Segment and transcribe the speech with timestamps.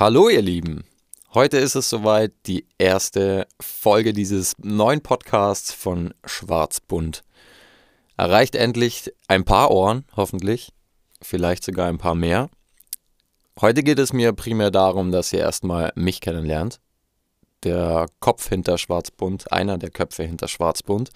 [0.00, 0.84] Hallo ihr Lieben,
[1.34, 7.22] heute ist es soweit die erste Folge dieses neuen Podcasts von Schwarzbund.
[8.16, 10.72] Erreicht endlich ein paar Ohren, hoffentlich,
[11.20, 12.48] vielleicht sogar ein paar mehr.
[13.60, 16.80] Heute geht es mir primär darum, dass ihr erstmal mich kennenlernt.
[17.62, 21.10] Der Kopf hinter Schwarzbund, einer der Köpfe hinter Schwarzbund.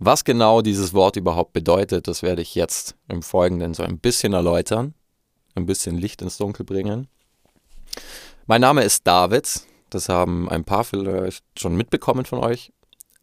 [0.00, 4.32] Was genau dieses Wort überhaupt bedeutet, das werde ich jetzt im Folgenden so ein bisschen
[4.32, 4.94] erläutern,
[5.54, 7.06] ein bisschen Licht ins Dunkel bringen.
[8.46, 12.72] Mein Name ist David, das haben ein paar vielleicht schon mitbekommen von euch.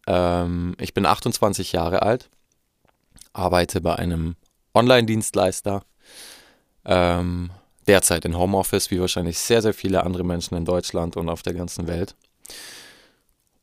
[0.08, 2.30] Ähm, ich bin 28 Jahre alt,
[3.34, 4.36] arbeite bei einem
[4.74, 5.84] Online-Dienstleister,
[6.86, 7.52] ähm,
[7.88, 11.54] derzeit in Homeoffice, wie wahrscheinlich sehr, sehr viele andere Menschen in Deutschland und auf der
[11.54, 12.16] ganzen Welt.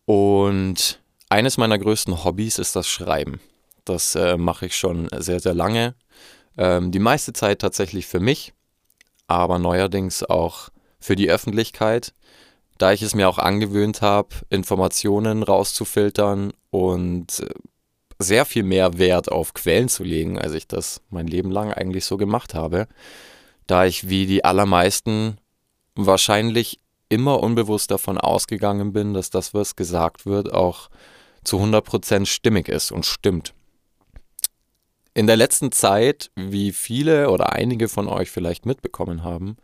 [0.05, 3.41] Und eines meiner größten Hobbys ist das Schreiben.
[3.85, 5.95] Das äh, mache ich schon sehr, sehr lange.
[6.59, 8.53] Ähm, die meiste Zeit tatsächlich für mich,
[9.27, 10.71] aber neuerdings auch
[11.07, 12.13] für die Öffentlichkeit,
[12.79, 17.55] da ich es mir auch angewöhnt habe, Informationen rauszufiltern und äh,
[18.19, 22.05] sehr viel mehr Wert auf Quellen zu legen, als ich das mein Leben lang eigentlich
[22.05, 22.89] so gemacht habe,
[23.69, 25.39] da ich wie die allermeisten
[25.95, 30.91] wahrscheinlich immer unbewusst davon ausgegangen bin, dass das, was gesagt wird, auch
[31.45, 33.55] zu 100% stimmig ist und stimmt.
[35.15, 39.57] In der letzten Zeit, wie viele oder einige von euch vielleicht mitbekommen haben,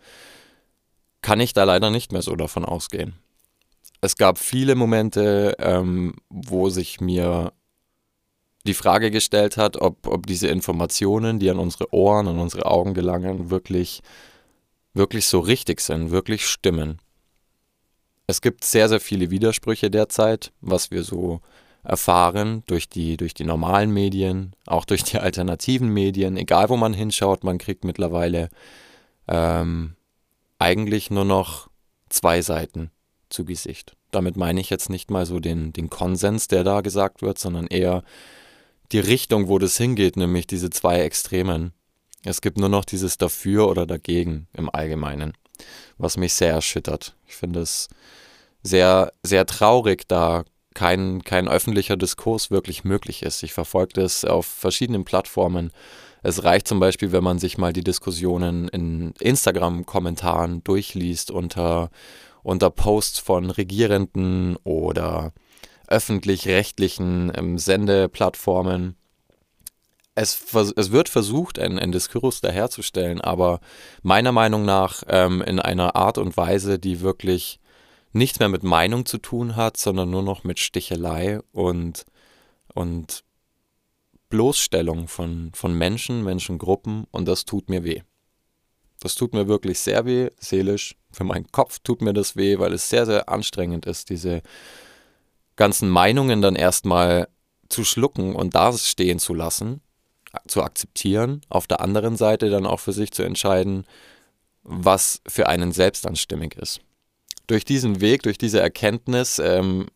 [1.23, 3.15] kann ich da leider nicht mehr so davon ausgehen.
[4.01, 7.53] Es gab viele Momente, ähm, wo sich mir
[8.67, 12.95] die Frage gestellt hat, ob, ob diese Informationen, die an unsere Ohren, an unsere Augen
[12.95, 14.03] gelangen, wirklich,
[14.95, 16.98] wirklich so richtig sind, wirklich stimmen.
[18.27, 21.41] Es gibt sehr, sehr viele Widersprüche derzeit, was wir so
[21.84, 26.37] erfahren durch die, durch die normalen Medien, auch durch die alternativen Medien.
[26.37, 28.48] Egal wo man hinschaut, man kriegt mittlerweile
[29.27, 29.97] ähm,
[30.62, 31.68] eigentlich nur noch
[32.08, 32.92] zwei Seiten
[33.30, 33.97] zu Gesicht.
[34.12, 37.66] Damit meine ich jetzt nicht mal so den, den Konsens, der da gesagt wird, sondern
[37.66, 38.04] eher
[38.92, 41.72] die Richtung, wo das hingeht, nämlich diese zwei Extremen.
[42.25, 45.32] Es gibt nur noch dieses Dafür oder Dagegen im Allgemeinen,
[45.98, 47.16] was mich sehr erschüttert.
[47.26, 47.88] Ich finde es
[48.62, 50.44] sehr, sehr traurig, da
[50.75, 53.42] kein, kein öffentlicher Diskurs wirklich möglich ist.
[53.42, 55.72] Ich verfolge das auf verschiedenen Plattformen.
[56.22, 61.91] Es reicht zum Beispiel, wenn man sich mal die Diskussionen in Instagram-Kommentaren durchliest unter,
[62.43, 65.32] unter Posts von Regierenden oder
[65.88, 68.97] öffentlich-rechtlichen ähm, Sendeplattformen.
[70.15, 73.61] Es, es wird versucht, einen, einen Diskurs daherzustellen, aber
[74.03, 77.61] meiner Meinung nach ähm, in einer Art und Weise, die wirklich
[78.12, 82.05] nichts mehr mit Meinung zu tun hat, sondern nur noch mit Stichelei und,
[82.75, 83.25] und
[84.32, 88.00] Bloßstellung von, von Menschen, Menschengruppen und das tut mir weh.
[88.98, 90.97] Das tut mir wirklich sehr weh, seelisch.
[91.10, 94.41] Für meinen Kopf tut mir das weh, weil es sehr, sehr anstrengend ist, diese
[95.56, 97.28] ganzen Meinungen dann erstmal
[97.69, 99.82] zu schlucken und da stehen zu lassen,
[100.47, 103.84] zu akzeptieren, auf der anderen Seite dann auch für sich zu entscheiden,
[104.62, 106.81] was für einen selbst anstimmig ist
[107.47, 109.88] durch diesen Weg, durch diese Erkenntnis, ähm,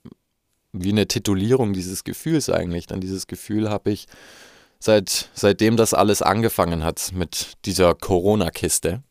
[0.82, 4.06] wie eine Titulierung dieses Gefühls eigentlich, dann dieses Gefühl habe ich,
[4.78, 9.02] seit, seitdem das alles angefangen hat mit dieser Corona-Kiste,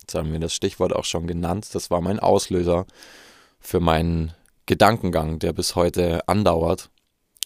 [0.00, 2.86] jetzt haben wir das Stichwort auch schon genannt, das war mein Auslöser
[3.60, 4.32] für meinen
[4.66, 6.90] Gedankengang, der bis heute andauert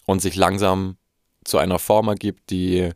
[0.05, 0.97] und sich langsam
[1.43, 2.91] zu einer Form ergibt, die,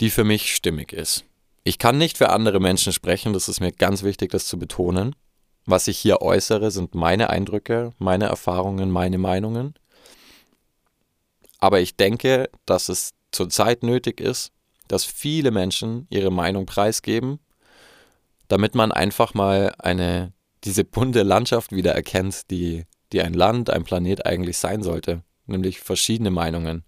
[0.00, 1.24] die für mich stimmig ist.
[1.64, 5.14] Ich kann nicht für andere Menschen sprechen, das ist mir ganz wichtig, das zu betonen.
[5.66, 9.74] Was ich hier äußere, sind meine Eindrücke, meine Erfahrungen, meine Meinungen.
[11.58, 14.52] Aber ich denke, dass es zurzeit nötig ist,
[14.88, 17.38] dass viele Menschen ihre Meinung preisgeben,
[18.48, 20.32] damit man einfach mal eine,
[20.64, 25.80] diese bunte Landschaft wieder erkennt, die, die ein Land, ein Planet eigentlich sein sollte, nämlich
[25.80, 26.84] verschiedene Meinungen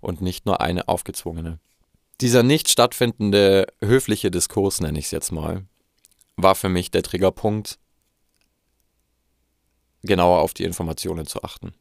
[0.00, 1.58] und nicht nur eine aufgezwungene.
[2.22, 5.64] Dieser nicht stattfindende höfliche Diskurs, nenne ich es jetzt mal,
[6.36, 7.78] war für mich der Triggerpunkt,
[10.06, 11.74] genauer auf die Informationen zu achten.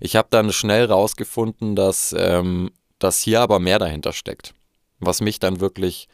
[0.00, 4.54] Ich habe dann schnell rausgefunden, dass, ähm, dass hier aber mehr dahinter steckt.
[4.98, 6.08] Was mich dann wirklich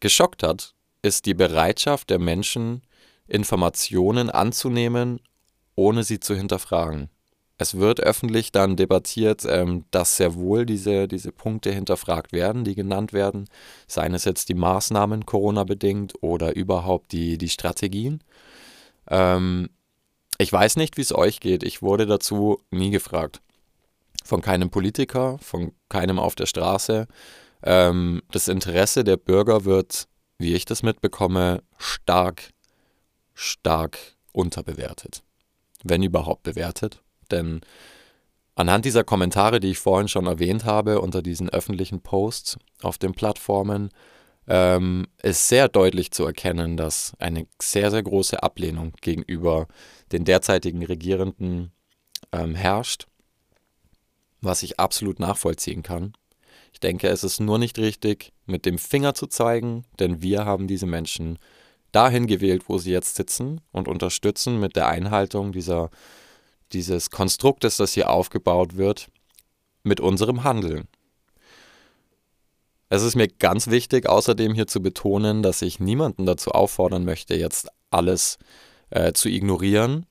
[0.00, 2.82] geschockt hat, ist die Bereitschaft der Menschen,
[3.26, 5.20] Informationen anzunehmen,
[5.76, 7.08] ohne sie zu hinterfragen.
[7.56, 12.74] Es wird öffentlich dann debattiert, ähm, dass sehr wohl diese, diese Punkte hinterfragt werden, die
[12.74, 13.48] genannt werden,
[13.86, 18.22] seien es jetzt die Maßnahmen Corona-bedingt oder überhaupt die, die Strategien.
[19.08, 19.70] Ähm,
[20.38, 21.62] ich weiß nicht, wie es euch geht.
[21.62, 23.40] Ich wurde dazu nie gefragt.
[24.24, 27.06] Von keinem Politiker, von keinem auf der Straße.
[27.62, 30.08] Ähm, das Interesse der Bürger wird,
[30.38, 32.54] wie ich das mitbekomme, stark
[33.34, 33.98] stark
[34.32, 35.22] unterbewertet.
[35.82, 37.02] Wenn überhaupt bewertet.
[37.30, 37.60] Denn
[38.54, 43.12] anhand dieser Kommentare, die ich vorhin schon erwähnt habe, unter diesen öffentlichen Posts auf den
[43.12, 43.90] Plattformen,
[44.46, 49.66] ähm, ist sehr deutlich zu erkennen, dass eine sehr, sehr große Ablehnung gegenüber
[50.12, 51.72] den derzeitigen Regierenden
[52.32, 53.06] ähm, herrscht,
[54.40, 56.12] was ich absolut nachvollziehen kann.
[56.72, 60.66] Ich denke, es ist nur nicht richtig, mit dem Finger zu zeigen, denn wir haben
[60.66, 61.38] diese Menschen
[61.92, 65.90] dahin gewählt, wo sie jetzt sitzen und unterstützen mit der Einhaltung dieser,
[66.72, 69.08] dieses Konstruktes, das hier aufgebaut wird,
[69.84, 70.88] mit unserem Handeln.
[72.94, 77.34] Es ist mir ganz wichtig, außerdem hier zu betonen, dass ich niemanden dazu auffordern möchte,
[77.34, 78.38] jetzt alles
[78.90, 80.06] äh, zu ignorieren.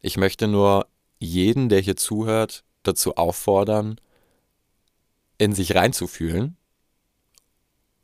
[0.00, 0.86] Ich möchte nur
[1.18, 4.00] jeden, der hier zuhört, dazu auffordern,
[5.36, 6.56] in sich reinzufühlen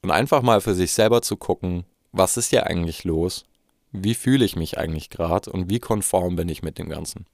[0.03, 3.47] und einfach mal für sich selber zu gucken, was ist hier eigentlich los?
[3.91, 7.25] Wie fühle ich mich eigentlich gerade und wie konform bin ich mit dem Ganzen?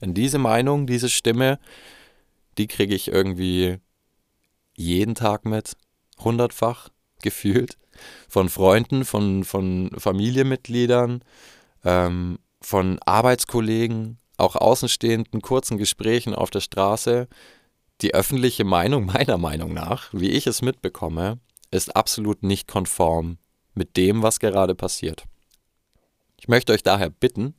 [0.00, 1.60] Und diese Meinung, diese Stimme,
[2.58, 3.78] die kriege ich irgendwie
[4.76, 5.76] jeden Tag mit,
[6.18, 6.90] hundertfach
[7.22, 7.78] gefühlt,
[8.28, 11.22] von Freunden, von, von Familienmitgliedern,
[11.84, 17.28] ähm, von Arbeitskollegen, auch außenstehenden kurzen Gesprächen auf der Straße.
[18.02, 21.38] Die öffentliche Meinung meiner Meinung nach, wie ich es mitbekomme,
[21.70, 23.38] ist absolut nicht konform
[23.74, 25.24] mit dem, was gerade passiert.
[26.38, 27.54] Ich möchte euch daher bitten,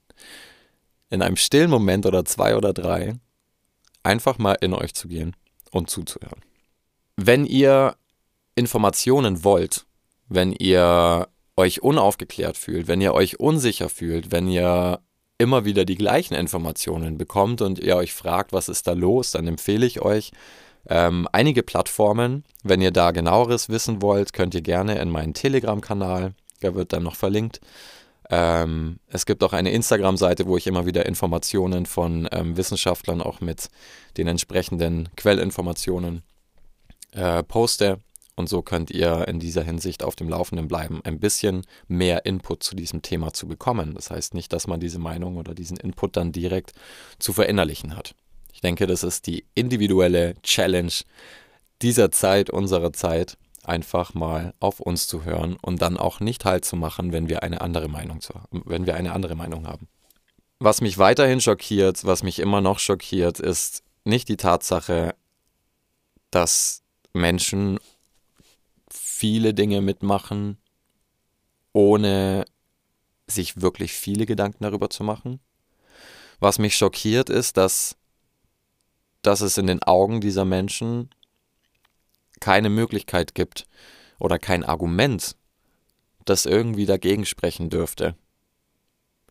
[1.10, 3.16] in einem stillen Moment oder zwei oder drei
[4.04, 5.36] einfach mal in euch zu gehen
[5.72, 6.42] und zuzuhören.
[7.18, 7.96] Wenn ihr
[8.56, 9.86] Informationen wollt,
[10.30, 15.00] wenn ihr euch unaufgeklärt fühlt, wenn ihr euch unsicher fühlt, wenn ihr
[15.40, 19.48] immer wieder die gleichen Informationen bekommt und ihr euch fragt, was ist da los, dann
[19.48, 20.32] empfehle ich euch
[20.90, 22.44] ähm, einige Plattformen.
[22.64, 27.04] Wenn ihr da genaueres wissen wollt, könnt ihr gerne in meinen Telegram-Kanal, der wird dann
[27.04, 27.60] noch verlinkt.
[28.30, 33.42] Ähm, es gibt auch eine Instagram-Seite, wo ich immer wieder Informationen von ähm, Wissenschaftlern auch
[33.42, 33.70] mit
[34.18, 36.24] den entsprechenden Quellinformationen
[37.18, 38.00] äh, poste.
[38.36, 42.62] Und so könnt ihr in dieser Hinsicht auf dem Laufenden bleiben, ein bisschen mehr Input
[42.62, 43.96] zu diesem Thema zu bekommen.
[43.96, 46.74] Das heißt nicht, dass man diese Meinung oder diesen Input dann direkt
[47.18, 48.14] zu verinnerlichen hat.
[48.54, 50.94] Ich denke, das ist die individuelle Challenge
[51.82, 56.64] dieser Zeit, unserer Zeit, einfach mal auf uns zu hören und dann auch nicht halt
[56.64, 59.88] zu machen, wenn wir eine andere Meinung zu, wenn wir eine andere Meinung haben.
[60.60, 65.16] Was mich weiterhin schockiert, was mich immer noch schockiert, ist nicht die Tatsache,
[66.32, 67.80] dass Menschen
[68.92, 70.58] viele Dinge mitmachen,
[71.74, 72.46] ohne
[73.28, 75.40] sich wirklich viele Gedanken darüber zu machen.
[76.40, 77.98] Was mich schockiert ist, dass,
[79.22, 81.10] dass es in den Augen dieser Menschen
[82.40, 83.68] keine Möglichkeit gibt
[84.20, 85.36] oder kein Argument,
[86.26, 88.16] das irgendwie dagegen sprechen dürfte.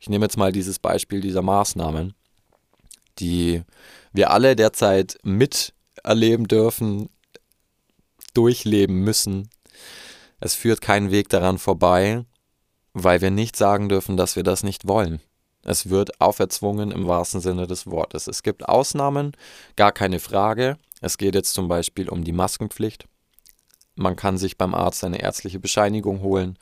[0.01, 2.15] Ich nehme jetzt mal dieses Beispiel dieser Maßnahmen,
[3.19, 3.63] die
[4.13, 7.09] wir alle derzeit miterleben dürfen,
[8.37, 9.49] durchleben müssen,
[10.41, 12.25] es führt kein Weg daran vorbei,
[12.93, 15.21] weil wir nicht sagen dürfen, dass wir das nicht wollen.
[15.63, 18.29] Es wird auferzwungen im wahrsten Sinne des Wortes.
[18.29, 19.33] Es gibt Ausnahmen,
[19.75, 20.79] gar keine Frage.
[21.01, 23.07] Es geht jetzt zum Beispiel um die Maskenpflicht.
[23.97, 26.59] Man kann sich beim Arzt eine ärztliche Bescheinigung holen,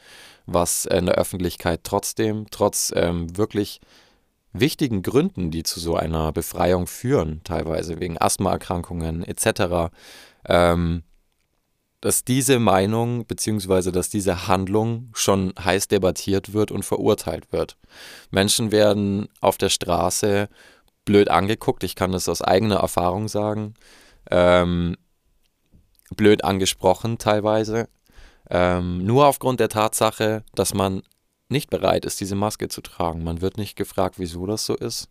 [0.46, 3.80] was in der Öffentlichkeit trotzdem, trotz ähm, wirklich
[4.52, 9.92] wichtigen Gründen, die zu so einer Befreiung führen, teilweise wegen Asthmaerkrankungen etc.,
[10.46, 11.02] ähm,
[12.04, 13.90] dass diese Meinung bzw.
[13.90, 17.78] dass diese Handlung schon heiß debattiert wird und verurteilt wird.
[18.30, 20.50] Menschen werden auf der Straße
[21.06, 23.72] blöd angeguckt, ich kann das aus eigener Erfahrung sagen,
[24.30, 24.98] ähm,
[26.14, 27.88] blöd angesprochen teilweise,
[28.50, 31.04] ähm, nur aufgrund der Tatsache, dass man
[31.48, 33.24] nicht bereit ist, diese Maske zu tragen.
[33.24, 35.08] Man wird nicht gefragt, wieso das so ist.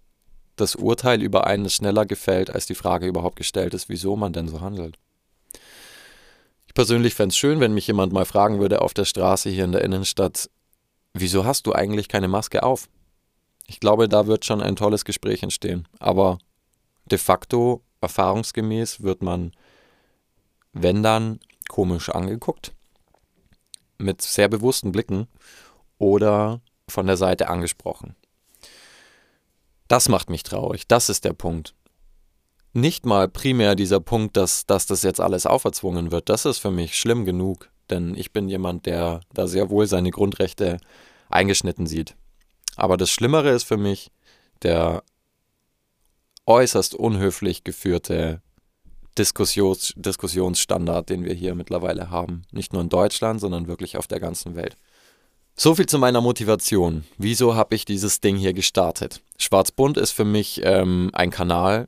[0.57, 4.31] Das Urteil über einen ist schneller gefällt, als die Frage überhaupt gestellt ist, wieso man
[4.31, 4.99] denn so handelt.
[6.73, 9.63] Ich persönlich fände es schön, wenn mich jemand mal fragen würde auf der Straße hier
[9.63, 10.49] in der Innenstadt,
[11.13, 12.89] wieso hast du eigentlich keine Maske auf?
[13.67, 15.87] Ich glaube, da wird schon ein tolles Gespräch entstehen.
[15.99, 16.39] Aber
[17.05, 19.51] de facto, erfahrungsgemäß, wird man,
[20.71, 21.39] wenn dann,
[21.69, 22.73] komisch angeguckt,
[23.99, 25.27] mit sehr bewussten Blicken
[25.99, 28.15] oder von der Seite angesprochen.
[29.87, 30.87] Das macht mich traurig.
[30.87, 31.75] Das ist der Punkt
[32.73, 36.29] nicht mal primär dieser Punkt, dass, dass das jetzt alles auferzwungen wird.
[36.29, 40.11] Das ist für mich schlimm genug, denn ich bin jemand, der da sehr wohl seine
[40.11, 40.77] Grundrechte
[41.29, 42.15] eingeschnitten sieht.
[42.75, 44.11] Aber das Schlimmere ist für mich
[44.63, 45.03] der
[46.45, 48.41] äußerst unhöflich geführte
[49.17, 52.43] Diskussions Diskussionsstandard, den wir hier mittlerweile haben.
[52.51, 54.75] Nicht nur in Deutschland, sondern wirklich auf der ganzen Welt.
[55.55, 57.03] So viel zu meiner Motivation.
[57.19, 59.21] Wieso habe ich dieses Ding hier gestartet?
[59.37, 61.87] Schwarzbunt ist für mich ähm, ein Kanal,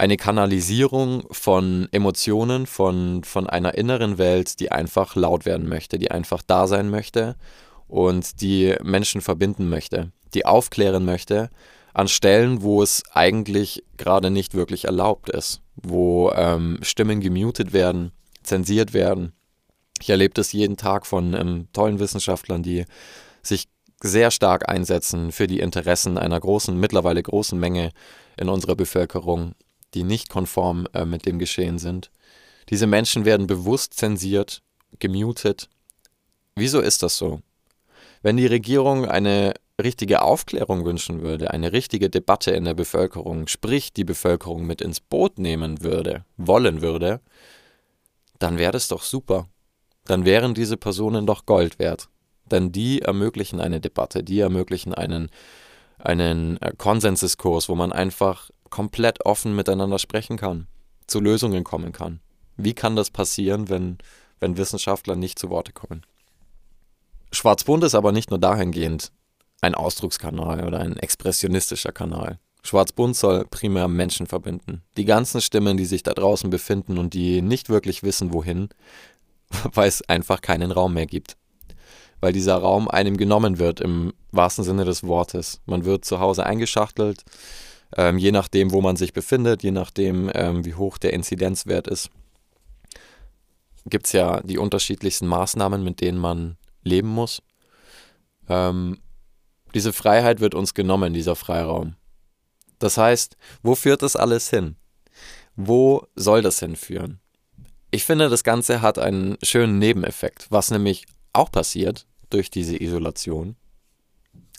[0.00, 6.10] eine Kanalisierung von Emotionen, von, von einer inneren Welt, die einfach laut werden möchte, die
[6.10, 7.36] einfach da sein möchte
[7.86, 11.50] und die Menschen verbinden möchte, die aufklären möchte
[11.92, 18.12] an Stellen, wo es eigentlich gerade nicht wirklich erlaubt ist, wo ähm, Stimmen gemutet werden,
[18.42, 19.34] zensiert werden.
[20.00, 22.86] Ich erlebe das jeden Tag von ähm, tollen Wissenschaftlern, die
[23.42, 23.68] sich
[24.02, 27.90] sehr stark einsetzen für die Interessen einer großen, mittlerweile großen Menge
[28.38, 29.54] in unserer Bevölkerung,
[29.94, 32.10] die nicht konform äh, mit dem Geschehen sind.
[32.68, 34.62] Diese Menschen werden bewusst zensiert,
[34.98, 35.68] gemutet.
[36.54, 37.40] Wieso ist das so?
[38.22, 43.92] Wenn die Regierung eine richtige Aufklärung wünschen würde, eine richtige Debatte in der Bevölkerung, sprich
[43.92, 47.20] die Bevölkerung mit ins Boot nehmen würde, wollen würde,
[48.38, 49.48] dann wäre das doch super.
[50.04, 52.08] Dann wären diese Personen doch Gold wert.
[52.50, 55.30] Denn die ermöglichen eine Debatte, die ermöglichen einen,
[55.98, 60.66] einen äh, Konsensdiskurs, wo man einfach komplett offen miteinander sprechen kann,
[61.06, 62.20] zu Lösungen kommen kann.
[62.56, 63.98] Wie kann das passieren, wenn,
[64.38, 66.04] wenn Wissenschaftler nicht zu Worte kommen?
[67.32, 69.12] Schwarzbunt ist aber nicht nur dahingehend
[69.60, 72.38] ein Ausdruckskanal oder ein expressionistischer Kanal.
[72.62, 74.82] Schwarzbunt soll primär Menschen verbinden.
[74.96, 78.68] Die ganzen Stimmen, die sich da draußen befinden und die nicht wirklich wissen, wohin,
[79.72, 81.36] weil es einfach keinen Raum mehr gibt.
[82.20, 85.60] Weil dieser Raum einem genommen wird im wahrsten Sinne des Wortes.
[85.64, 87.24] Man wird zu Hause eingeschachtelt,
[87.96, 92.10] ähm, je nachdem, wo man sich befindet, je nachdem, ähm, wie hoch der Inzidenzwert ist.
[93.86, 97.42] Gibt es ja die unterschiedlichsten Maßnahmen, mit denen man leben muss.
[98.48, 98.98] Ähm,
[99.74, 101.96] diese Freiheit wird uns genommen, dieser Freiraum.
[102.78, 104.76] Das heißt, wo führt das alles hin?
[105.54, 107.20] Wo soll das hinführen?
[107.90, 113.56] Ich finde, das Ganze hat einen schönen Nebeneffekt, was nämlich auch passiert durch diese Isolation.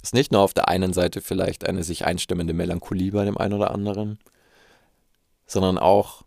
[0.01, 3.53] Ist nicht nur auf der einen Seite vielleicht eine sich einstimmende Melancholie bei dem einen
[3.53, 4.19] oder anderen,
[5.45, 6.23] sondern auch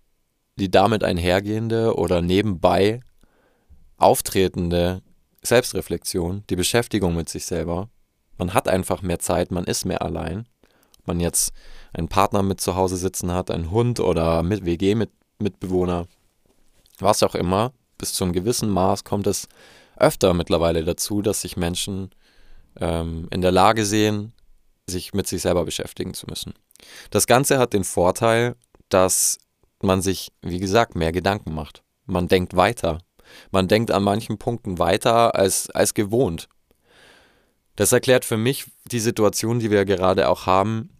[0.56, 3.00] die damit einhergehende oder nebenbei
[3.96, 5.02] auftretende
[5.42, 7.88] Selbstreflexion, die Beschäftigung mit sich selber
[8.38, 10.46] man hat einfach mehr Zeit, man ist mehr allein.
[11.00, 11.52] Ob man jetzt
[11.92, 16.06] einen Partner mit zu Hause sitzen hat, einen Hund oder mit WG-Mitbewohner,
[16.98, 19.48] was auch immer, bis zu einem gewissen Maß kommt es
[19.96, 22.10] öfter mittlerweile dazu, dass sich Menschen
[22.80, 24.32] ähm, in der Lage sehen,
[24.86, 26.54] sich mit sich selber beschäftigen zu müssen.
[27.10, 28.56] Das Ganze hat den Vorteil,
[28.88, 29.38] dass
[29.80, 31.82] man sich, wie gesagt, mehr Gedanken macht.
[32.06, 32.98] Man denkt weiter.
[33.50, 36.48] Man denkt an manchen Punkten weiter als, als gewohnt.
[37.76, 40.90] Das erklärt für mich die Situation, die wir gerade auch haben,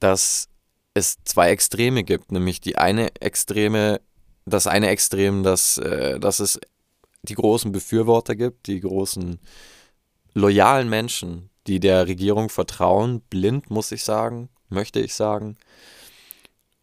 [0.00, 0.48] dass
[0.94, 4.00] es zwei Extreme gibt, nämlich die eine Extreme,
[4.46, 6.58] das eine Extrem, dass, äh, dass es
[7.22, 9.38] die großen Befürworter gibt, die großen
[10.34, 15.56] loyalen Menschen, die der Regierung vertrauen, blind muss ich sagen, möchte ich sagen.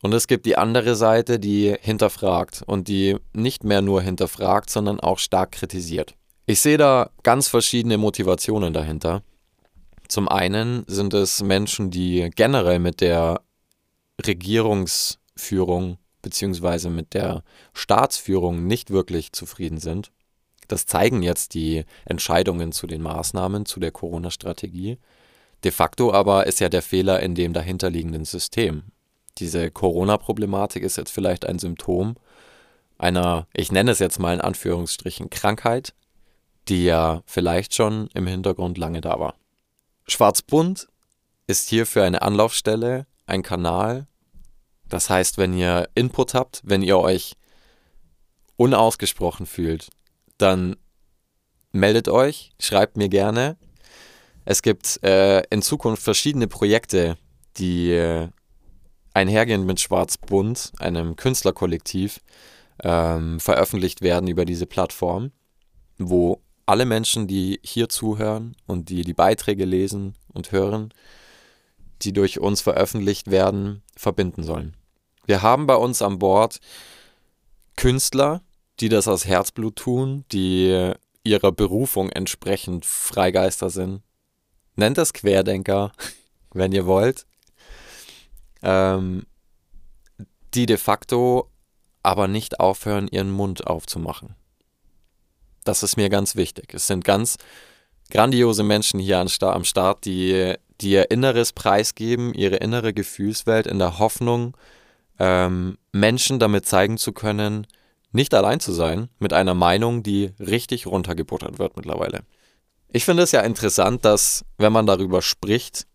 [0.01, 4.99] Und es gibt die andere Seite, die hinterfragt und die nicht mehr nur hinterfragt, sondern
[4.99, 6.15] auch stark kritisiert.
[6.45, 9.23] Ich sehe da ganz verschiedene Motivationen dahinter.
[10.07, 13.41] Zum einen sind es Menschen, die generell mit der
[14.25, 16.89] Regierungsführung bzw.
[16.89, 20.11] mit der Staatsführung nicht wirklich zufrieden sind.
[20.67, 24.97] Das zeigen jetzt die Entscheidungen zu den Maßnahmen, zu der Corona-Strategie.
[25.63, 28.83] De facto aber ist ja der Fehler in dem dahinterliegenden System.
[29.37, 32.15] Diese Corona-Problematik ist jetzt vielleicht ein Symptom
[32.97, 35.93] einer, ich nenne es jetzt mal in Anführungsstrichen, Krankheit,
[36.67, 39.35] die ja vielleicht schon im Hintergrund lange da war.
[40.07, 40.87] Schwarzbunt
[41.47, 44.07] ist hierfür eine Anlaufstelle, ein Kanal.
[44.89, 47.33] Das heißt, wenn ihr Input habt, wenn ihr euch
[48.55, 49.89] unausgesprochen fühlt,
[50.37, 50.75] dann
[51.71, 53.57] meldet euch, schreibt mir gerne.
[54.45, 57.17] Es gibt äh, in Zukunft verschiedene Projekte,
[57.57, 58.29] die äh,
[59.13, 62.21] einhergehend mit Schwarzbunt, einem Künstlerkollektiv,
[62.83, 65.31] ähm, veröffentlicht werden über diese Plattform,
[65.97, 70.93] wo alle Menschen, die hier zuhören und die die Beiträge lesen und hören,
[72.03, 74.75] die durch uns veröffentlicht werden, verbinden sollen.
[75.25, 76.59] Wir haben bei uns an Bord
[77.75, 78.41] Künstler,
[78.79, 80.93] die das aus Herzblut tun, die
[81.23, 84.01] ihrer Berufung entsprechend Freigeister sind.
[84.75, 85.91] Nennt das Querdenker,
[86.53, 87.25] wenn ihr wollt.
[88.61, 89.25] Ähm,
[90.53, 91.49] die de facto
[92.03, 94.35] aber nicht aufhören, ihren Mund aufzumachen.
[95.63, 96.73] Das ist mir ganz wichtig.
[96.73, 97.37] Es sind ganz
[98.09, 103.99] grandiose Menschen hier am Start, die, die ihr Inneres preisgeben, ihre innere Gefühlswelt in der
[103.99, 104.55] Hoffnung,
[105.19, 107.67] ähm, Menschen damit zeigen zu können,
[108.11, 112.21] nicht allein zu sein mit einer Meinung, die richtig runtergebuttert wird mittlerweile.
[112.89, 115.87] Ich finde es ja interessant, dass, wenn man darüber spricht,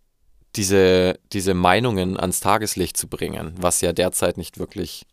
[0.57, 5.07] diese, diese Meinungen ans Tageslicht zu bringen, was ja derzeit nicht wirklich,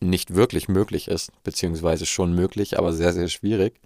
[0.00, 3.80] nicht wirklich möglich ist, beziehungsweise schon möglich, aber sehr, sehr schwierig.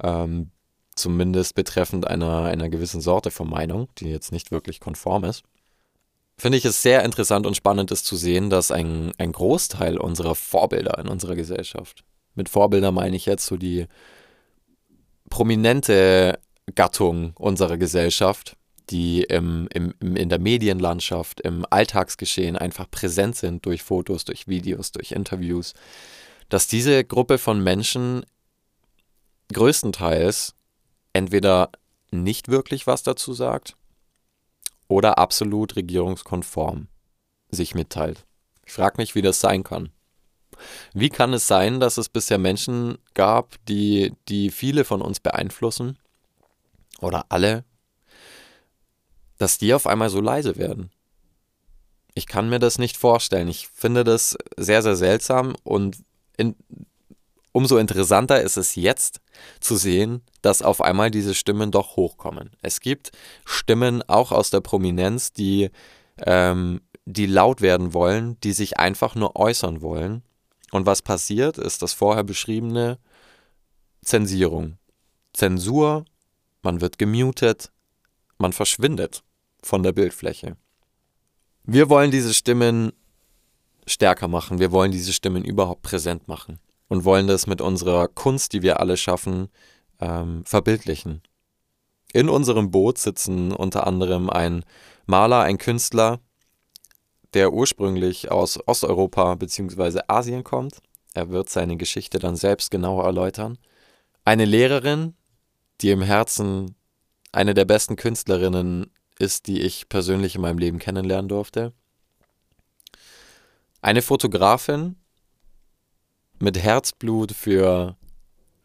[0.00, 0.50] Ähm,
[0.94, 5.42] zumindest betreffend einer, einer gewissen Sorte von Meinung, die jetzt nicht wirklich konform ist.
[6.36, 10.34] Finde ich es sehr interessant und spannend, ist zu sehen, dass ein, ein Großteil unserer
[10.34, 13.86] Vorbilder in unserer Gesellschaft, mit Vorbilder meine ich jetzt so die
[15.30, 16.38] prominente
[16.74, 18.56] Gattung unserer Gesellschaft,
[18.90, 24.92] die im, im, in der Medienlandschaft, im Alltagsgeschehen einfach präsent sind durch Fotos, durch Videos,
[24.92, 25.74] durch Interviews,
[26.48, 28.26] dass diese Gruppe von Menschen
[29.52, 30.54] größtenteils
[31.12, 31.70] entweder
[32.10, 33.76] nicht wirklich was dazu sagt
[34.88, 36.88] oder absolut regierungskonform
[37.50, 38.26] sich mitteilt.
[38.66, 39.90] Ich frage mich, wie das sein kann.
[40.92, 45.98] Wie kann es sein, dass es bisher Menschen gab, die, die viele von uns beeinflussen
[47.00, 47.64] oder alle,
[49.38, 50.90] dass die auf einmal so leise werden?
[52.14, 53.48] Ich kann mir das nicht vorstellen.
[53.48, 55.98] Ich finde das sehr, sehr seltsam und
[56.36, 56.54] in,
[57.54, 59.20] umso interessanter ist es jetzt
[59.60, 62.50] zu sehen, dass auf einmal diese Stimmen doch hochkommen.
[62.62, 63.12] Es gibt
[63.44, 65.70] Stimmen auch aus der Prominenz, die,
[66.18, 70.24] ähm, die laut werden wollen, die sich einfach nur äußern wollen.
[70.72, 72.98] Und was passiert, ist das vorher beschriebene
[74.04, 74.76] Zensierung.
[75.32, 76.04] Zensur,
[76.62, 77.70] man wird gemutet,
[78.36, 79.22] man verschwindet
[79.62, 80.56] von der Bildfläche.
[81.62, 82.92] Wir wollen diese Stimmen
[83.86, 88.52] stärker machen, wir wollen diese Stimmen überhaupt präsent machen und wollen das mit unserer Kunst,
[88.52, 89.48] die wir alle schaffen,
[90.00, 91.22] ähm, verbildlichen.
[92.12, 94.64] In unserem Boot sitzen unter anderem ein
[95.06, 96.20] Maler, ein Künstler,
[97.34, 100.00] der ursprünglich aus Osteuropa bzw.
[100.06, 100.78] Asien kommt.
[101.14, 103.58] Er wird seine Geschichte dann selbst genauer erläutern.
[104.24, 105.14] Eine Lehrerin,
[105.80, 106.76] die im Herzen
[107.32, 111.72] eine der besten Künstlerinnen ist, die ich persönlich in meinem Leben kennenlernen durfte.
[113.80, 114.96] Eine Fotografin,
[116.38, 117.96] mit Herzblut für,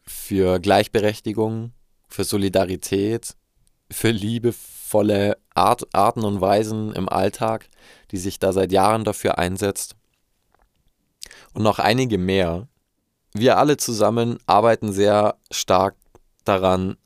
[0.02, 1.72] für Gleichberechtigung,
[2.08, 3.36] für Solidarität,
[3.90, 7.68] für liebevolle Art, Arten und Weisen im Alltag,
[8.10, 9.96] die sich da seit Jahren dafür einsetzt.
[11.52, 12.68] Und noch einige mehr.
[13.32, 15.96] Wir alle zusammen arbeiten sehr stark
[16.44, 16.96] daran,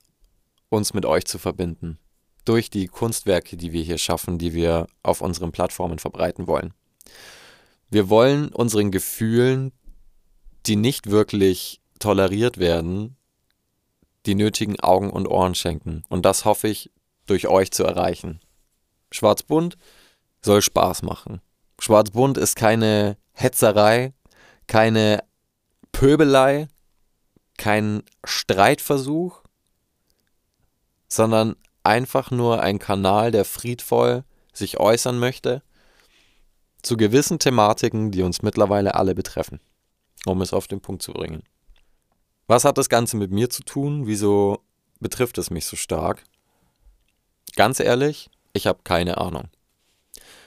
[0.69, 1.99] uns mit euch zu verbinden.
[2.45, 6.75] Durch die Kunstwerke, die wir hier schaffen, die wir auf unseren Plattformen verbreiten wollen.
[7.91, 9.73] Wir wollen unseren Gefühlen
[10.67, 13.17] die nicht wirklich toleriert werden,
[14.27, 16.03] die nötigen Augen und Ohren schenken.
[16.09, 16.91] Und das hoffe ich
[17.27, 18.41] durch euch zu erreichen.
[19.11, 19.77] Schwarzbund
[20.43, 21.41] soll Spaß machen.
[21.79, 24.13] Schwarzbund ist keine Hetzerei,
[24.67, 25.23] keine
[25.93, 26.69] Pöbelei,
[27.59, 29.43] kein Streitversuch,
[31.09, 35.63] sondern einfach nur ein Kanal, der friedvoll sich äußern möchte
[36.83, 39.61] zu gewissen Thematiken, die uns mittlerweile alle betreffen
[40.27, 41.43] um es auf den Punkt zu bringen.
[42.47, 44.07] Was hat das Ganze mit mir zu tun?
[44.07, 44.61] Wieso
[45.01, 46.25] betrifft es mich so stark?
[47.57, 49.49] Ganz ehrlich, ich habe keine Ahnung.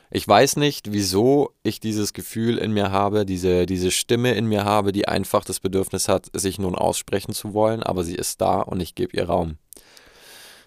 [0.10, 4.63] Ich weiß nicht, wieso ich dieses Gefühl in mir habe, diese, diese Stimme in mir
[4.63, 8.62] habe, die einfach das Bedürfnis hat, sich nun aussprechen zu wollen, aber sie ist da
[8.62, 9.58] und ich gebe ihr Raum.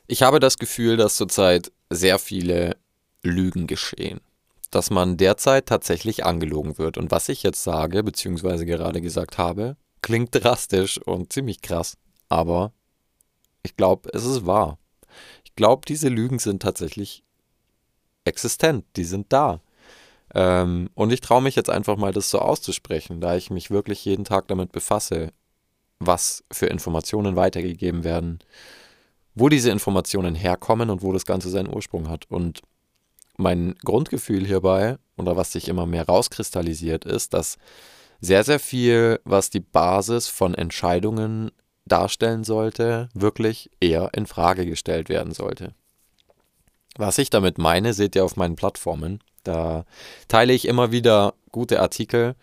[0.07, 2.77] Ich habe das Gefühl, dass zurzeit sehr viele
[3.23, 4.21] Lügen geschehen
[4.71, 6.97] dass man derzeit tatsächlich angelogen wird.
[6.99, 11.97] Und was ich jetzt sage, beziehungsweise gerade gesagt habe, klingt drastisch und ziemlich krass.
[12.29, 12.73] Aber
[13.63, 14.79] ich glaube, es ist wahr.
[15.45, 17.25] Ich glaube, diese Lügen sind tatsächlich
[18.25, 18.85] existent.
[18.97, 19.61] Die sind da.
[20.35, 24.05] Ähm, und ich traue mich jetzt einfach mal, das so auszusprechen, da ich mich wirklich
[24.05, 25.33] jeden Tag damit befasse,
[25.99, 28.39] was für Informationen weitergegeben werden,
[29.35, 32.27] wo diese Informationen herkommen und wo das Ganze seinen Ursprung hat.
[32.31, 32.63] Und
[33.41, 37.59] mein Grundgefühl hierbei, oder was sich immer mehr rauskristallisiert, ist, dass
[38.21, 41.51] sehr, sehr viel, was die Basis von Entscheidungen
[41.87, 45.75] darstellen sollte, wirklich eher in Frage gestellt werden sollte.
[46.97, 49.21] Was ich damit meine, seht ihr auf meinen Plattformen.
[49.43, 49.85] Da
[50.29, 52.35] teile ich immer wieder gute Artikel,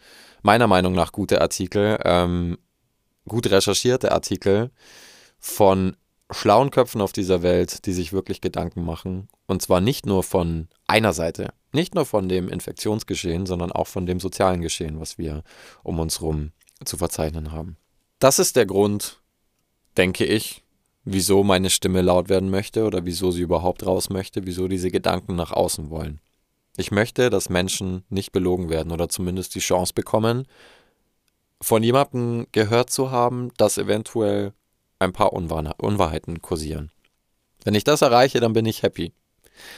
[0.41, 2.57] meiner Meinung nach gute Artikel, ähm,
[3.27, 4.71] gut recherchierte Artikel
[5.39, 5.95] von
[6.31, 9.29] schlauen Köpfen auf dieser Welt, die sich wirklich Gedanken machen.
[9.45, 14.05] Und zwar nicht nur von einer Seite, nicht nur von dem Infektionsgeschehen, sondern auch von
[14.05, 15.43] dem sozialen Geschehen, was wir
[15.83, 16.51] um uns herum
[16.83, 17.77] zu verzeichnen haben.
[18.19, 19.21] Das ist der Grund,
[19.95, 20.63] denke ich,
[21.05, 25.35] wieso meine Stimme laut werden möchte oder wieso sie überhaupt raus möchte, wieso diese Gedanken
[25.35, 26.19] nach außen wollen.
[26.75, 30.47] Ich möchte, dass Menschen nicht belogen werden oder zumindest die Chance bekommen,
[31.61, 34.53] von jemandem gehört zu haben, dass eventuell
[34.99, 36.91] ein paar Unwahrheiten kursieren.
[37.63, 39.13] Wenn ich das erreiche, dann bin ich happy.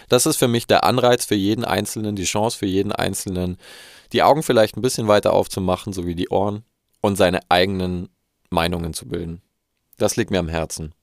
[0.09, 3.57] Das ist für mich der Anreiz für jeden Einzelnen, die Chance für jeden Einzelnen,
[4.11, 6.63] die Augen vielleicht ein bisschen weiter aufzumachen, sowie die Ohren,
[7.01, 8.09] und seine eigenen
[8.49, 9.41] Meinungen zu bilden.
[9.97, 10.93] Das liegt mir am Herzen.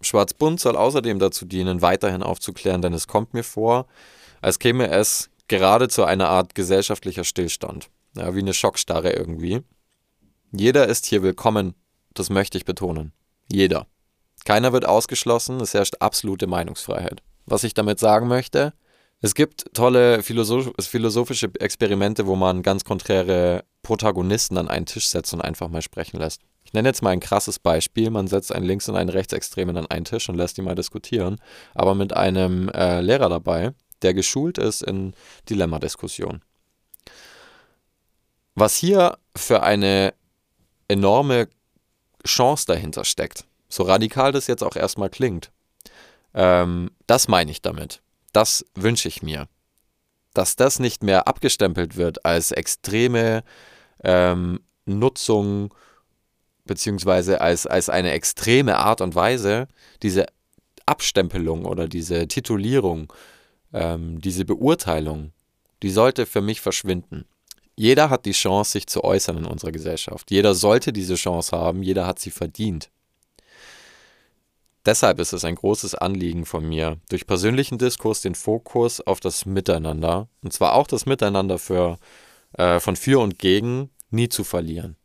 [0.00, 3.86] Schwarz-Bunt soll außerdem dazu dienen, weiterhin aufzuklären, denn es kommt mir vor,
[4.40, 7.90] als käme es gerade zu einer Art gesellschaftlicher Stillstand.
[8.16, 9.62] Ja, wie eine Schockstarre irgendwie.
[10.52, 11.74] Jeder ist hier willkommen,
[12.14, 13.12] das möchte ich betonen.
[13.50, 13.86] Jeder.
[14.44, 17.22] Keiner wird ausgeschlossen, es herrscht absolute Meinungsfreiheit.
[17.46, 18.72] Was ich damit sagen möchte,
[19.20, 25.34] es gibt tolle Philosoph philosophische Experimente, wo man ganz konträre Protagonisten an einen Tisch setzt
[25.34, 26.40] und einfach mal sprechen lässt.
[26.64, 28.10] Ich nenne jetzt mal ein krasses Beispiel.
[28.10, 31.38] Man setzt einen Links- und einen Rechtsextremen an einen Tisch und lässt die mal diskutieren,
[31.74, 35.12] aber mit einem äh, Lehrer dabei, der geschult ist in
[35.50, 36.40] Dilemmadiskussion.
[38.54, 40.14] Was hier für eine
[40.88, 41.48] enorme
[42.26, 45.50] Chance dahinter steckt, so radikal das jetzt auch erstmal klingt,
[46.34, 48.02] ähm, das meine ich damit.
[48.32, 49.48] Das wünsche ich mir.
[50.34, 53.42] Dass das nicht mehr abgestempelt wird als extreme
[54.04, 55.74] ähm, Nutzung
[56.64, 59.66] beziehungsweise als, als eine extreme Art und Weise,
[60.02, 60.26] diese
[60.86, 63.12] Abstempelung oder diese Titulierung,
[63.72, 65.32] ähm, diese Beurteilung,
[65.82, 67.24] die sollte für mich verschwinden.
[67.76, 70.30] Jeder hat die Chance, sich zu äußern in unserer Gesellschaft.
[70.30, 72.90] Jeder sollte diese Chance haben, jeder hat sie verdient.
[74.86, 79.44] Deshalb ist es ein großes Anliegen von mir, durch persönlichen Diskurs den Fokus auf das
[79.44, 81.98] Miteinander, und zwar auch das Miteinander für,
[82.54, 84.96] äh, von für und gegen, nie zu verlieren.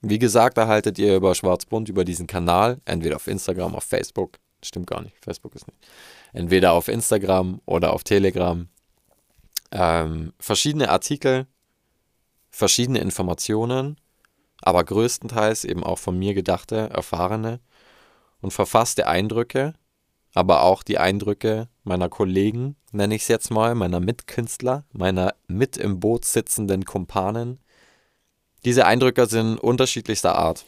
[0.00, 4.86] Wie gesagt, erhaltet ihr über Schwarzbund, über diesen Kanal, entweder auf Instagram, auf Facebook, stimmt
[4.86, 5.78] gar nicht, Facebook ist nicht,
[6.32, 8.68] entweder auf Instagram oder auf Telegram,
[9.70, 11.46] ähm, verschiedene Artikel,
[12.54, 13.96] verschiedene Informationen,
[14.62, 17.60] aber größtenteils eben auch von mir gedachte, erfahrene
[18.40, 19.74] und verfasste Eindrücke,
[20.34, 25.76] aber auch die Eindrücke meiner Kollegen, nenne ich es jetzt mal, meiner Mitkünstler, meiner mit
[25.76, 27.58] im Boot sitzenden Kumpanen,
[28.64, 30.64] diese Eindrücke sind unterschiedlichster Art.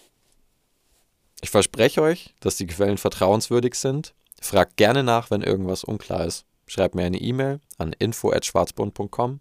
[1.41, 4.13] Ich verspreche euch, dass die Quellen vertrauenswürdig sind.
[4.41, 6.45] Fragt gerne nach, wenn irgendwas unklar ist.
[6.67, 9.41] Schreibt mir eine E-Mail an info@schwarzbund.com.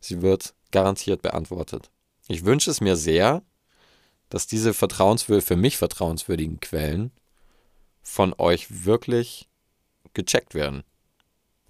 [0.00, 1.92] Sie wird garantiert beantwortet.
[2.26, 3.42] Ich wünsche es mir sehr,
[4.28, 7.12] dass diese vertrauenswürdigen, für mich vertrauenswürdigen Quellen
[8.02, 9.48] von euch wirklich
[10.14, 10.82] gecheckt werden.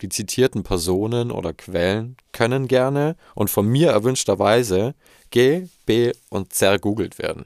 [0.01, 4.95] Die zitierten Personen oder Quellen können gerne und von mir erwünschterweise
[5.29, 7.45] G, B und zergoogelt werden.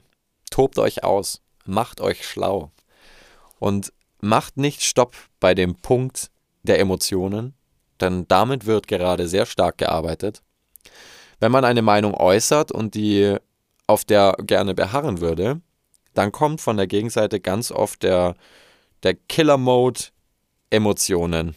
[0.49, 2.71] Tobt euch aus, macht euch schlau
[3.59, 3.91] und
[4.21, 6.31] macht nicht Stopp bei dem Punkt
[6.63, 7.53] der Emotionen,
[7.99, 10.41] denn damit wird gerade sehr stark gearbeitet.
[11.39, 13.35] Wenn man eine Meinung äußert und die
[13.87, 15.61] auf der gerne beharren würde,
[16.13, 18.35] dann kommt von der Gegenseite ganz oft der,
[19.03, 20.01] der Killer-Mode
[20.69, 21.55] Emotionen.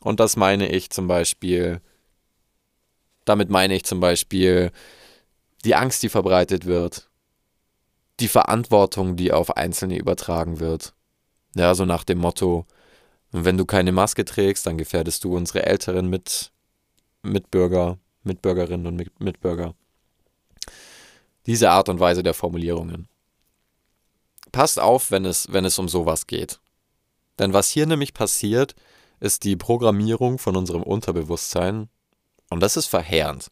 [0.00, 1.80] Und das meine ich zum Beispiel,
[3.24, 4.70] damit meine ich zum Beispiel
[5.64, 7.10] die Angst, die verbreitet wird,
[8.18, 10.94] die Verantwortung, die auf Einzelne übertragen wird.
[11.54, 12.66] Ja, so nach dem Motto,
[13.32, 16.52] wenn du keine Maske trägst, dann gefährdest du unsere älteren Mit
[17.22, 19.74] Mitbürger, Mitbürgerinnen und Mitbürger.
[21.46, 23.08] Diese Art und Weise der Formulierungen.
[24.52, 26.60] Passt auf, wenn es, wenn es um sowas geht.
[27.38, 28.74] Denn was hier nämlich passiert,
[29.20, 31.88] ist die Programmierung von unserem Unterbewusstsein.
[32.50, 33.50] Und das ist verheerend.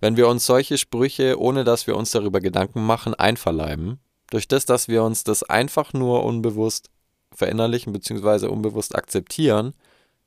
[0.00, 4.64] Wenn wir uns solche Sprüche, ohne dass wir uns darüber Gedanken machen, einverleiben, durch das,
[4.64, 6.90] dass wir uns das einfach nur unbewusst
[7.34, 8.46] verinnerlichen bzw.
[8.46, 9.74] unbewusst akzeptieren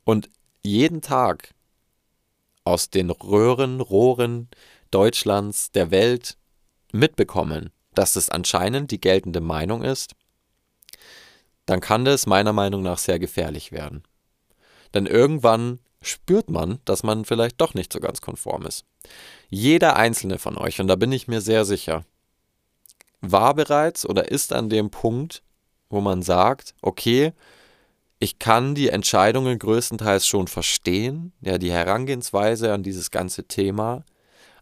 [0.04, 0.30] und
[0.64, 1.54] jeden Tag
[2.66, 4.50] aus den Röhren, Rohren
[4.92, 6.38] Deutschlands, der Welt
[6.92, 10.16] mitbekommen, dass es anscheinend die geltende Meinung ist,
[11.66, 14.04] dann kann das meiner Meinung nach sehr gefährlich werden.
[14.94, 18.86] Denn irgendwann spürt man, dass man vielleicht doch nicht so ganz konform ist.
[19.50, 22.06] Jeder einzelne von euch, und da bin ich mir sehr sicher,
[23.22, 25.42] war bereits oder ist an dem Punkt,
[25.90, 27.34] wo man sagt, okay,
[28.26, 34.04] ich kann die Entscheidungen größtenteils schon verstehen, ja, die Herangehensweise an dieses ganze Thema,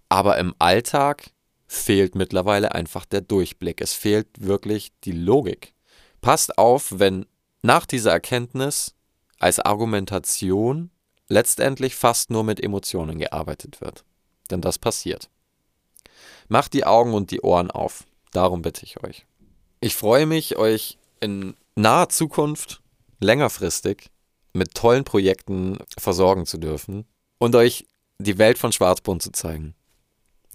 [0.10, 1.32] aber im Alltag
[1.66, 3.80] fehlt mittlerweile einfach der Durchblick.
[3.80, 5.74] Es fehlt wirklich die Logik.
[6.20, 7.26] Passt auf, wenn
[7.62, 8.96] nach dieser Erkenntnis
[9.40, 10.92] als Argumentation
[11.30, 14.04] letztendlich fast nur mit Emotionen gearbeitet wird.
[14.52, 15.30] Denn das passiert.
[16.50, 18.04] Macht die Augen und die Ohren auf.
[18.34, 19.26] Darum bitte ich euch.
[19.80, 22.83] Ich freue mich, euch in naher Zukunft,
[23.20, 24.10] längerfristig,
[24.54, 27.06] mit tollen Projekten versorgen zu dürfen
[27.40, 27.86] und euch
[28.20, 29.76] die Welt von Schwarzbund zu zeigen.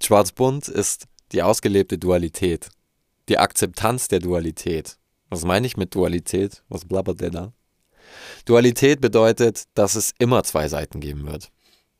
[0.03, 2.69] Schwarzbund ist die ausgelebte Dualität,
[3.29, 4.99] die Akzeptanz der Dualität.
[5.29, 6.63] Was meine ich mit Dualität?
[6.69, 7.53] Was blabbert der da?
[8.47, 11.51] Dualität bedeutet, dass es immer zwei Seiten geben wird.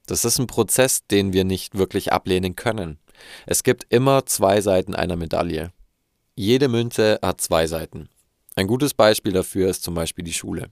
[0.07, 2.99] Das ist ein Prozess, den wir nicht wirklich ablehnen können.
[3.47, 5.73] Es gibt immer zwei Seiten einer Medaille.
[6.35, 8.09] Jede Münze hat zwei Seiten.
[8.59, 10.71] Ein gutes Beispiel dafür ist zum Beispiel die Schule.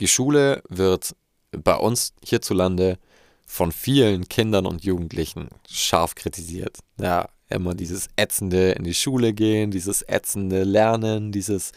[0.00, 1.16] Die Schule wird
[1.50, 2.98] bei uns hierzulande
[3.46, 6.76] von vielen Kindern und Jugendlichen scharf kritisiert.
[6.98, 11.72] Ja, immer dieses ätzende in die Schule gehen, dieses ätzende Lernen, dieses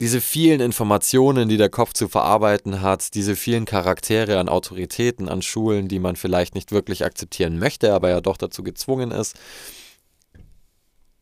[0.00, 5.42] diese vielen Informationen, die der Kopf zu verarbeiten hat, diese vielen Charaktere an Autoritäten, an
[5.42, 9.36] Schulen, die man vielleicht nicht wirklich akzeptieren möchte, aber ja doch dazu gezwungen ist,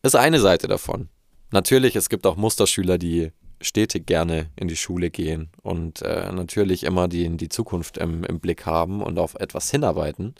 [0.03, 1.09] ist eine Seite davon.
[1.53, 6.83] Natürlich, es gibt auch Musterschüler, die stetig gerne in die Schule gehen und äh, natürlich
[6.83, 10.33] immer die, die Zukunft im, im Blick haben und auf etwas hinarbeiten.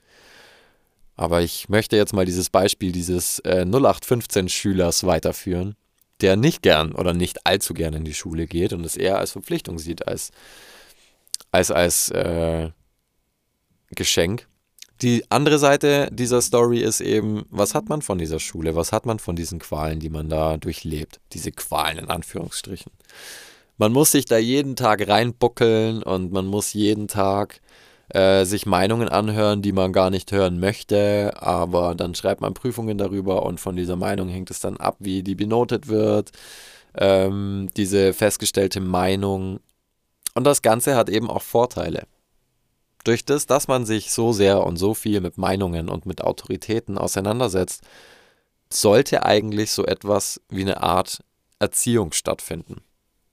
[1.15, 5.75] Aber ich möchte jetzt mal dieses Beispiel dieses äh, 0815-Schülers weiterführen,
[6.21, 9.33] der nicht gern oder nicht allzu gern in die Schule geht und es eher als
[9.33, 10.31] Verpflichtung sieht, als
[11.51, 12.71] als, als äh,
[13.91, 14.47] Geschenk.
[15.01, 18.75] Die andere Seite dieser Story ist eben, was hat man von dieser Schule?
[18.75, 21.19] Was hat man von diesen Qualen, die man da durchlebt?
[21.33, 22.91] Diese Qualen in Anführungsstrichen.
[23.77, 27.59] Man muss sich da jeden Tag reinbuckeln und man muss jeden Tag
[28.09, 32.97] äh, sich Meinungen anhören, die man gar nicht hören möchte, aber dann schreibt man Prüfungen
[32.97, 36.31] darüber und von dieser Meinung hängt es dann ab, wie die benotet wird.
[36.95, 39.59] Ähm, diese festgestellte Meinung.
[40.35, 42.03] Und das Ganze hat eben auch Vorteile.
[43.03, 46.97] Durch das, dass man sich so sehr und so viel mit Meinungen und mit Autoritäten
[46.97, 47.81] auseinandersetzt,
[48.71, 51.23] sollte eigentlich so etwas wie eine Art
[51.59, 52.81] Erziehung stattfinden.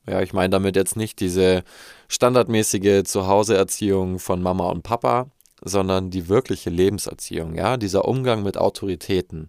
[0.07, 1.63] Ja, ich meine damit jetzt nicht diese
[2.09, 5.31] standardmäßige Zuhauseerziehung von Mama und Papa,
[5.63, 9.49] sondern die wirkliche Lebenserziehung, ja, dieser Umgang mit Autoritäten.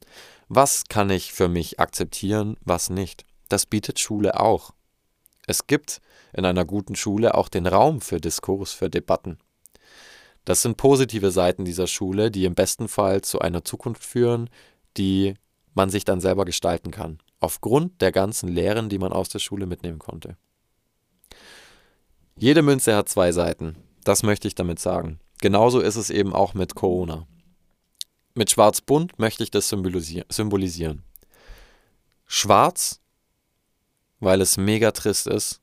[0.50, 3.26] Was kann ich für mich akzeptieren, was nicht?
[3.50, 4.72] Das bietet Schule auch.
[5.48, 6.02] Es gibt
[6.34, 9.38] in einer guten Schule auch den Raum für Diskurs, für Debatten.
[10.46, 14.50] Das sind positive Seiten dieser Schule, die im besten Fall zu einer Zukunft führen,
[14.98, 15.36] die
[15.74, 19.66] man sich dann selber gestalten kann, aufgrund der ganzen Lehren, die man aus der Schule
[19.66, 20.36] mitnehmen konnte.
[22.36, 25.20] Jede Münze hat zwei Seiten, das möchte ich damit sagen.
[25.42, 27.28] Genauso ist es eben auch mit Corona.
[28.34, 31.04] Mit Schwarz-Bunt möchte ich das symbolisieren.
[32.26, 33.00] Schwarz,
[34.20, 35.62] weil es mega trist ist,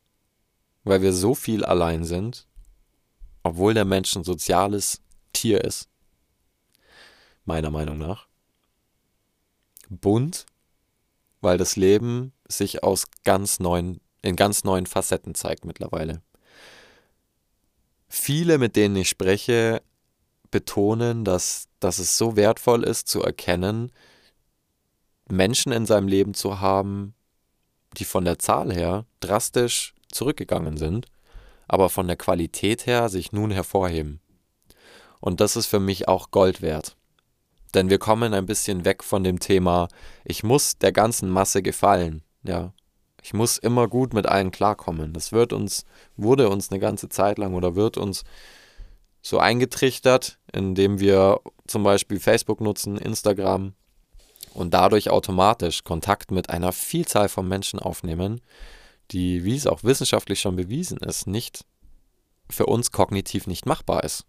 [0.84, 2.46] weil wir so viel allein sind
[3.42, 5.00] obwohl der Mensch ein soziales
[5.32, 5.88] Tier ist,
[7.44, 8.26] meiner Meinung nach.
[9.88, 10.46] Bunt,
[11.40, 16.22] weil das Leben sich aus ganz neuen, in ganz neuen Facetten zeigt mittlerweile.
[18.08, 19.82] Viele, mit denen ich spreche,
[20.50, 23.92] betonen, dass, dass es so wertvoll ist zu erkennen,
[25.30, 27.14] Menschen in seinem Leben zu haben,
[27.98, 31.06] die von der Zahl her drastisch zurückgegangen sind
[31.68, 34.20] aber von der Qualität her sich nun hervorheben.
[35.20, 36.96] Und das ist für mich auch Gold wert.
[37.74, 39.88] Denn wir kommen ein bisschen weg von dem Thema,
[40.24, 42.72] ich muss der ganzen Masse gefallen, ja.
[43.20, 45.12] Ich muss immer gut mit allen klarkommen.
[45.12, 45.84] Das wird uns,
[46.16, 48.24] wurde uns eine ganze Zeit lang oder wird uns
[49.20, 53.74] so eingetrichtert, indem wir zum Beispiel Facebook nutzen, Instagram
[54.54, 58.40] und dadurch automatisch Kontakt mit einer Vielzahl von Menschen aufnehmen,
[59.10, 61.64] die, wie es auch wissenschaftlich schon bewiesen ist, nicht
[62.50, 64.24] für uns kognitiv nicht machbar ist.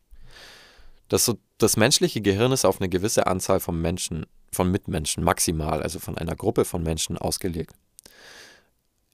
[1.07, 5.99] Das, das menschliche Gehirn ist auf eine gewisse Anzahl von Menschen, von Mitmenschen maximal, also
[5.99, 7.73] von einer Gruppe von Menschen ausgelegt.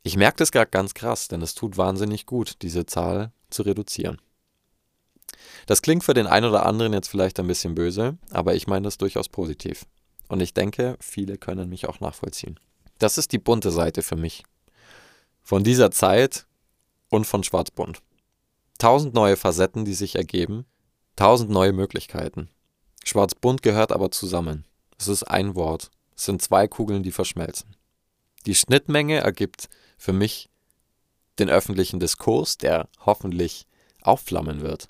[0.04, 4.22] Ich merke das gerade ganz krass, denn es tut wahnsinnig gut, diese Zahl zu reduzieren.
[5.66, 8.84] Das klingt für den einen oder anderen jetzt vielleicht ein bisschen böse, aber ich meine
[8.84, 9.86] das durchaus positiv.
[10.28, 12.60] Und ich denke, viele können mich auch nachvollziehen.
[13.00, 14.44] Das ist die bunte Seite für mich
[15.46, 16.48] von dieser Zeit
[17.10, 18.02] und von Schwarzbund.
[18.80, 20.66] Tausend neue Facetten, die sich ergeben,
[21.16, 22.50] tausend neue Möglichkeiten.
[23.06, 24.66] Schwarzbund gehört aber zusammen.
[24.98, 25.92] Es ist ein Wort.
[26.18, 27.76] Es sind zwei Kugeln, die verschmelzen.
[28.48, 30.50] Die Schnittmenge ergibt für mich
[31.38, 33.68] den öffentlichen Diskurs, der hoffentlich
[34.02, 34.88] aufflammen wird.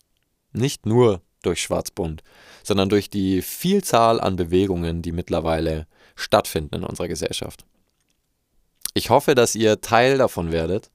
[0.53, 2.23] Nicht nur durch Schwarzbund,
[2.63, 7.65] sondern durch die Vielzahl an Bewegungen, die mittlerweile stattfinden in unserer Gesellschaft.
[8.97, 10.89] Ich hoffe, dass ihr Teil davon werdet.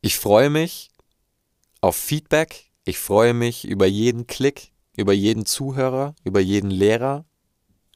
[0.00, 0.90] Ich freue mich
[1.80, 2.64] auf Feedback.
[2.84, 7.24] Ich freue mich über jeden Klick, über jeden Zuhörer, über jeden Lehrer.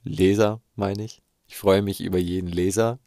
[0.05, 1.23] Leser, meine ich.
[1.49, 3.01] Ich freue mich über jeden Leser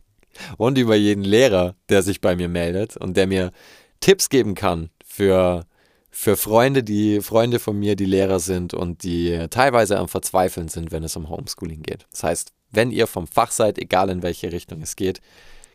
[0.58, 3.52] und über jeden Lehrer, der sich bei mir meldet und der mir
[4.00, 5.64] Tipps geben kann für,
[6.10, 10.92] für Freunde, die Freunde von mir, die Lehrer sind und die teilweise am Verzweifeln sind,
[10.92, 12.06] wenn es um Homeschooling geht.
[12.10, 15.20] Das heißt, wenn ihr vom Fach seid, egal in welche Richtung es geht.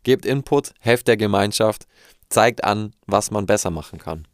[0.04, 1.88] Gebt Input, helft der Gemeinschaft,
[2.30, 4.28] zeigt an, was man besser machen kann.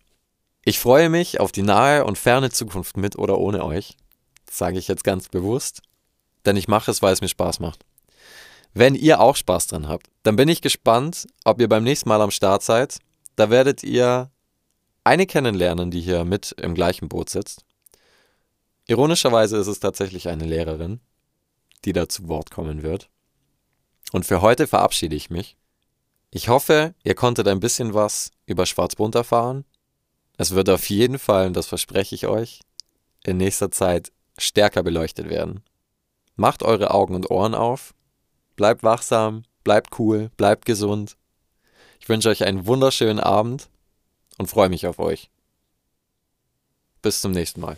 [0.63, 3.95] Ich freue mich auf die nahe und ferne Zukunft mit oder ohne euch.
[4.45, 5.81] Das sage ich jetzt ganz bewusst,
[6.45, 7.85] denn ich mache es, weil es mir Spaß macht.
[8.73, 12.21] Wenn ihr auch Spaß dran habt, dann bin ich gespannt, ob ihr beim nächsten Mal
[12.21, 12.99] am Start seid.
[13.35, 14.29] Da werdet ihr
[15.03, 17.63] eine kennenlernen, die hier mit im gleichen Boot sitzt.
[18.87, 20.99] Ironischerweise ist es tatsächlich eine Lehrerin,
[21.87, 23.09] die da zu Wort kommen wird.
[24.11, 25.55] Und für heute verabschiede ich mich.
[26.31, 29.63] Ich hoffe, ihr konntet ein bisschen was über Schwarzbunt erfahren.
[30.37, 32.59] Es wird auf jeden Fall, und das verspreche ich euch,
[33.23, 35.63] in nächster Zeit stärker beleuchtet werden.
[36.35, 37.93] Macht eure Augen und Ohren auf,
[38.57, 41.15] bleibt wachsam, bleibt cool, bleibt gesund.
[42.01, 43.69] Ich wünsche euch einen wunderschönen Abend
[44.37, 45.31] und freue mich auf euch.
[47.01, 47.77] Bis zum nächsten Mal.